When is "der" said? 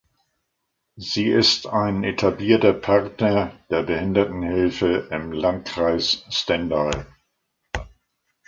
3.69-3.83